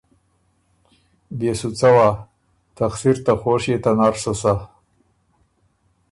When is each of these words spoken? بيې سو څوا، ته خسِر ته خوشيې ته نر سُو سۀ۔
بيې 1.37 1.53
سو 1.59 1.69
څوا، 1.79 2.09
ته 2.75 2.83
خسِر 2.93 3.15
ته 3.25 3.33
خوشيې 3.41 3.77
ته 3.83 3.91
نر 3.97 4.13
سُو 4.23 4.33
سۀ۔ 4.41 4.53